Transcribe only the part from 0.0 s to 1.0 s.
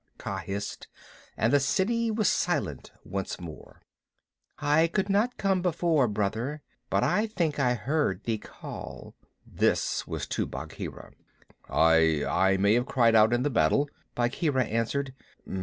Kaa hissed,